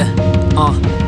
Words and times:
Uh. 0.00 1.04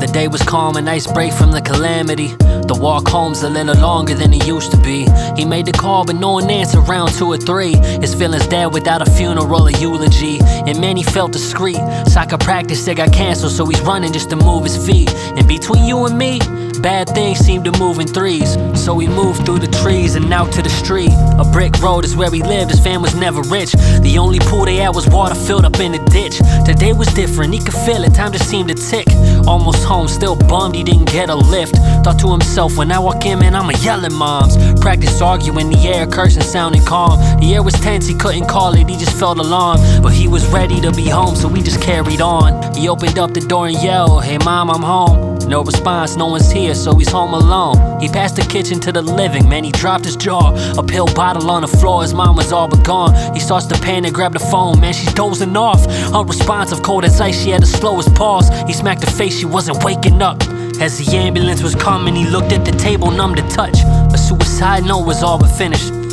The 0.00 0.06
day 0.06 0.28
was 0.28 0.42
calm, 0.42 0.76
a 0.76 0.82
nice 0.82 1.10
break 1.10 1.32
from 1.32 1.52
the 1.52 1.62
calamity. 1.62 2.28
The 2.38 2.78
walk 2.78 3.08
home's 3.08 3.42
a 3.42 3.48
little 3.48 3.74
longer 3.76 4.14
than 4.14 4.34
it 4.34 4.46
used 4.46 4.70
to 4.72 4.76
be. 4.76 5.06
He 5.36 5.46
made 5.46 5.66
the 5.66 5.72
call, 5.72 6.04
but 6.04 6.16
no 6.16 6.32
one 6.32 6.50
answered 6.50 6.82
round 6.82 7.12
two 7.14 7.26
or 7.26 7.38
three. 7.38 7.74
His 7.76 8.14
feelings 8.14 8.46
dead 8.46 8.74
without 8.74 9.00
a 9.00 9.10
funeral 9.10 9.62
or 9.62 9.70
eulogy. 9.70 10.38
And 10.40 10.80
man, 10.80 10.96
he 10.96 11.02
felt 11.02 11.32
discreet. 11.32 11.80
Soccer 12.08 12.36
practice, 12.36 12.84
they 12.84 12.94
got 12.94 13.12
canceled, 13.12 13.52
so 13.52 13.64
he's 13.64 13.80
running 13.80 14.12
just 14.12 14.28
to 14.30 14.36
move 14.36 14.64
his 14.64 14.76
feet. 14.76 15.10
And 15.36 15.48
between 15.48 15.84
you 15.84 16.04
and 16.04 16.18
me, 16.18 16.40
Bad 16.80 17.08
things 17.08 17.38
seem 17.38 17.64
to 17.64 17.72
move 17.78 17.98
in 17.98 18.06
threes. 18.06 18.56
So 18.86 18.94
we 18.94 19.08
moved 19.08 19.44
through 19.44 19.58
the 19.58 19.66
trees 19.82 20.14
and 20.14 20.32
out 20.32 20.52
to 20.52 20.62
the 20.62 20.70
street. 20.70 21.10
A 21.40 21.44
brick 21.50 21.76
road 21.82 22.04
is 22.04 22.14
where 22.14 22.30
we 22.30 22.44
lived, 22.44 22.70
his 22.70 22.78
fam 22.78 23.02
was 23.02 23.16
never 23.16 23.40
rich. 23.42 23.72
The 23.72 24.16
only 24.16 24.38
pool 24.38 24.64
they 24.64 24.76
had 24.76 24.94
was 24.94 25.08
water 25.08 25.34
filled 25.34 25.64
up 25.64 25.80
in 25.80 25.90
the 25.90 25.98
ditch. 26.12 26.38
Today 26.64 26.92
was 26.92 27.08
different, 27.08 27.52
he 27.52 27.58
could 27.58 27.74
feel 27.74 28.04
it, 28.04 28.14
time 28.14 28.30
just 28.30 28.48
seemed 28.48 28.68
to 28.68 28.76
tick. 28.76 29.08
Almost 29.48 29.82
home, 29.82 30.06
still 30.06 30.36
bummed 30.36 30.76
he 30.76 30.84
didn't 30.84 31.10
get 31.10 31.30
a 31.30 31.34
lift. 31.34 31.74
Thought 32.04 32.20
to 32.20 32.30
himself, 32.30 32.76
when 32.76 32.92
I 32.92 33.00
walk 33.00 33.26
in, 33.26 33.40
man, 33.40 33.56
I'ma 33.56 33.76
yell 33.80 34.06
at 34.06 34.12
moms. 34.12 34.56
Practice 34.80 35.20
arguing, 35.20 35.68
the 35.68 35.78
air 35.88 36.06
cursing, 36.06 36.44
sounding 36.44 36.84
calm. 36.84 37.18
The 37.40 37.56
air 37.56 37.64
was 37.64 37.74
tense, 37.74 38.06
he 38.06 38.14
couldn't 38.14 38.46
call 38.46 38.72
it, 38.74 38.88
he 38.88 38.96
just 38.96 39.18
felt 39.18 39.38
alarmed. 39.38 39.82
But 40.00 40.12
he 40.12 40.28
was 40.28 40.46
ready 40.52 40.80
to 40.82 40.92
be 40.92 41.08
home, 41.08 41.34
so 41.34 41.48
we 41.48 41.60
just 41.60 41.82
carried 41.82 42.20
on. 42.20 42.72
He 42.76 42.88
opened 42.88 43.18
up 43.18 43.34
the 43.34 43.40
door 43.40 43.66
and 43.66 43.82
yelled, 43.82 44.22
Hey 44.22 44.38
mom, 44.38 44.70
I'm 44.70 44.82
home. 44.82 45.35
No 45.46 45.62
response, 45.62 46.16
no 46.16 46.26
one's 46.26 46.50
here, 46.50 46.74
so 46.74 46.94
he's 46.96 47.10
home 47.10 47.32
alone. 47.32 48.00
He 48.00 48.08
passed 48.08 48.36
the 48.36 48.42
kitchen 48.42 48.80
to 48.80 48.90
the 48.90 49.02
living, 49.02 49.48
man, 49.48 49.62
he 49.62 49.70
dropped 49.70 50.04
his 50.04 50.16
jaw. 50.16 50.54
A 50.76 50.82
pill 50.82 51.06
bottle 51.06 51.50
on 51.50 51.62
the 51.62 51.68
floor, 51.68 52.02
his 52.02 52.12
mom 52.12 52.36
was 52.36 52.52
all 52.52 52.66
but 52.68 52.84
gone. 52.84 53.14
He 53.32 53.40
starts 53.40 53.66
to 53.66 53.78
panic, 53.80 54.12
grab 54.12 54.32
the 54.32 54.40
phone, 54.40 54.80
man, 54.80 54.92
she's 54.92 55.14
dozing 55.14 55.56
off. 55.56 55.86
Unresponsive, 56.12 56.82
cold 56.82 57.04
as 57.04 57.20
ice, 57.20 57.40
she 57.40 57.50
had 57.50 57.62
the 57.62 57.66
slowest 57.66 58.14
pulse. 58.14 58.48
He 58.66 58.72
smacked 58.72 59.04
her 59.04 59.10
face, 59.10 59.38
she 59.38 59.46
wasn't 59.46 59.84
waking 59.84 60.20
up. 60.20 60.42
As 60.80 60.98
the 60.98 61.16
ambulance 61.16 61.62
was 61.62 61.74
coming, 61.74 62.14
he 62.14 62.26
looked 62.26 62.52
at 62.52 62.64
the 62.64 62.72
table, 62.72 63.10
numb 63.10 63.34
to 63.36 63.48
touch. 63.48 63.78
A 64.12 64.18
suicide 64.18 64.84
note 64.84 65.06
was 65.06 65.22
all 65.22 65.38
but 65.38 65.48
finished. 65.48 66.05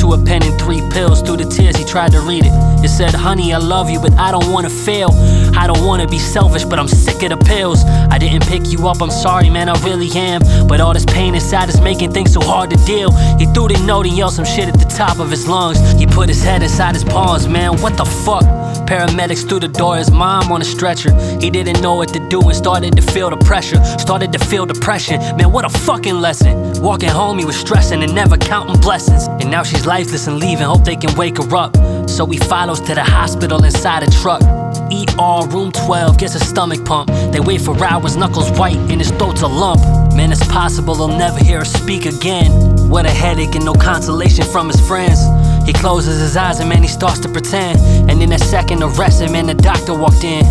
To 0.00 0.14
a 0.14 0.18
pen 0.24 0.42
and 0.42 0.58
three 0.58 0.80
pills, 0.90 1.20
through 1.20 1.36
the 1.36 1.44
tears 1.44 1.76
he 1.76 1.84
tried 1.84 2.12
to 2.12 2.20
read 2.20 2.44
it. 2.46 2.52
It 2.84 2.88
said, 2.88 3.14
Honey, 3.14 3.52
I 3.52 3.58
love 3.58 3.90
you, 3.90 4.00
but 4.00 4.12
I 4.14 4.30
don't 4.30 4.50
wanna 4.50 4.70
fail. 4.70 5.10
I 5.54 5.66
don't 5.66 5.84
wanna 5.84 6.06
be 6.06 6.18
selfish, 6.18 6.64
but 6.64 6.78
I'm 6.78 6.88
sick 6.88 7.22
of 7.22 7.30
the 7.30 7.36
pills. 7.36 7.84
I 7.84 8.16
didn't 8.18 8.46
pick 8.46 8.72
you 8.72 8.88
up, 8.88 9.02
I'm 9.02 9.10
sorry, 9.10 9.50
man, 9.50 9.68
I 9.68 9.78
really 9.84 10.10
am. 10.16 10.40
But 10.66 10.80
all 10.80 10.94
this 10.94 11.04
pain 11.04 11.34
inside 11.34 11.68
is 11.68 11.80
making 11.80 12.12
things 12.12 12.32
so 12.32 12.40
hard 12.40 12.70
to 12.70 12.76
deal. 12.86 13.12
He 13.38 13.44
threw 13.46 13.68
the 13.68 13.78
note 13.84 14.06
and 14.06 14.16
yelled 14.16 14.32
some 14.32 14.46
shit 14.46 14.68
at 14.68 14.78
the 14.78 14.86
top 14.86 15.18
of 15.18 15.30
his 15.30 15.46
lungs. 15.46 15.78
He 15.92 16.06
put 16.06 16.28
his 16.28 16.42
head 16.42 16.62
inside 16.62 16.94
his 16.94 17.04
palms, 17.04 17.46
man, 17.46 17.80
what 17.82 17.96
the 17.96 18.06
fuck? 18.06 18.44
Paramedics 18.90 19.48
through 19.48 19.60
the 19.60 19.68
door, 19.68 19.96
his 19.98 20.10
mom 20.10 20.50
on 20.50 20.60
a 20.62 20.64
stretcher. 20.64 21.12
He 21.38 21.48
didn't 21.48 21.80
know 21.80 21.94
what 21.94 22.08
to 22.12 22.28
do 22.28 22.40
and 22.40 22.56
started 22.56 22.96
to 22.96 23.02
feel 23.02 23.30
the 23.30 23.36
pressure. 23.36 23.82
Started 23.98 24.32
to 24.32 24.38
feel 24.38 24.66
depression. 24.66 25.20
Man, 25.36 25.52
what 25.52 25.64
a 25.64 25.68
fucking 25.68 26.20
lesson. 26.20 26.82
Walking 26.82 27.08
home, 27.08 27.38
he 27.38 27.44
was 27.44 27.56
stressing 27.56 28.02
and 28.02 28.12
never 28.14 28.36
counting 28.36 28.80
blessings. 28.80 29.28
And 29.28 29.48
now 29.48 29.62
she's 29.62 29.86
lifeless 29.90 30.28
and 30.28 30.38
leaving, 30.38 30.66
hope 30.66 30.84
they 30.84 30.94
can 30.94 31.12
wake 31.16 31.36
her 31.38 31.56
up. 31.56 31.76
So 32.08 32.24
he 32.24 32.38
follows 32.38 32.80
to 32.82 32.94
the 32.94 33.02
hospital 33.02 33.64
inside 33.64 34.04
a 34.04 34.10
truck. 34.22 34.40
ER 34.40 35.48
room 35.48 35.72
12 35.72 36.16
gets 36.16 36.36
a 36.36 36.38
stomach 36.38 36.84
pump. 36.84 37.10
They 37.32 37.40
wait 37.40 37.60
for 37.60 37.74
hours, 37.82 38.14
knuckles 38.16 38.52
white, 38.52 38.76
and 38.76 39.00
his 39.00 39.10
throat's 39.10 39.42
a 39.42 39.48
lump. 39.48 39.80
Man, 40.14 40.30
it's 40.30 40.46
possible 40.46 40.94
they'll 40.94 41.18
never 41.18 41.42
hear 41.42 41.58
her 41.58 41.64
speak 41.64 42.06
again. 42.06 42.52
What 42.88 43.04
a 43.04 43.10
headache 43.10 43.56
and 43.56 43.64
no 43.64 43.74
consolation 43.74 44.44
from 44.44 44.68
his 44.68 44.80
friends. 44.86 45.18
He 45.66 45.72
closes 45.72 46.20
his 46.20 46.36
eyes 46.36 46.60
and 46.60 46.68
man, 46.68 46.82
he 46.82 46.88
starts 46.88 47.18
to 47.20 47.28
pretend. 47.28 47.80
And 48.08 48.22
in 48.22 48.30
a 48.30 48.38
second, 48.38 48.84
arrest 48.84 49.20
him, 49.20 49.34
and 49.34 49.48
the 49.48 49.54
doctor 49.54 49.92
walked 49.92 50.22
in. 50.22 50.44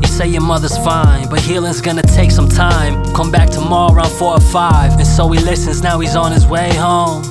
He 0.00 0.06
say 0.06 0.28
your 0.28 0.42
mother's 0.42 0.78
fine, 0.78 1.28
but 1.28 1.40
healing's 1.40 1.80
gonna 1.80 2.02
take 2.02 2.30
some 2.30 2.48
time. 2.48 3.04
Come 3.14 3.32
back 3.32 3.50
tomorrow 3.50 3.92
around 3.92 4.12
four 4.12 4.34
or 4.34 4.46
five. 4.58 4.92
And 4.92 5.06
so 5.06 5.28
he 5.32 5.40
listens, 5.40 5.82
now 5.82 5.98
he's 5.98 6.14
on 6.14 6.30
his 6.30 6.46
way 6.46 6.72
home. 6.76 7.24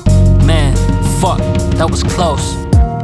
Man, 0.45 0.75
fuck, 1.21 1.39
that 1.77 1.89
was 1.89 2.03
close. 2.03 2.55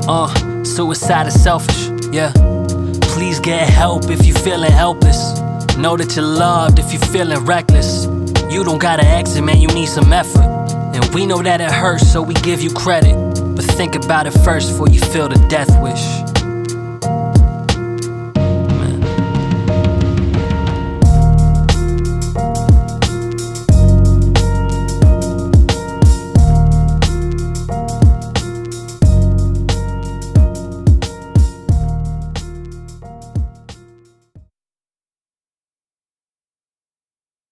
Uh, 0.08 0.64
suicide 0.64 1.28
is 1.28 1.42
selfish, 1.42 1.90
yeah. 2.12 2.32
Please 3.02 3.40
get 3.40 3.70
help 3.70 4.10
if 4.10 4.26
you're 4.26 4.38
feeling 4.38 4.72
helpless. 4.72 5.40
Know 5.78 5.98
that 5.98 6.16
you're 6.16 6.26
loved 6.26 6.80
if 6.80 6.92
you're 6.92 7.02
feeling 7.02 7.46
reckless. 7.46 8.06
You 8.50 8.64
don't 8.64 8.80
gotta 8.80 9.06
exit, 9.06 9.44
man, 9.44 9.60
you 9.62 9.68
need 9.70 9.88
some 9.88 10.12
effort. 10.12 10.50
And 10.94 11.06
we 11.14 11.26
know 11.26 11.42
that 11.42 11.62
it 11.62 11.72
hurts, 11.72 12.12
so 12.12 12.22
we 12.22 12.34
give 12.36 12.62
you 12.62 12.70
credit. 12.70 13.16
But 13.56 13.66
think 13.66 13.96
about 13.96 14.28
it 14.28 14.32
first 14.32 14.72
before 14.72 14.90
you 14.90 15.00
feel 15.00 15.30
the 15.30 15.40
death 15.48 15.70
wish. 15.82 16.31